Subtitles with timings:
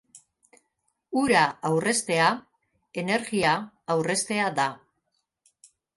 [1.23, 2.29] Ura aurreztea
[3.03, 3.53] energia
[3.97, 4.69] aurreztea da.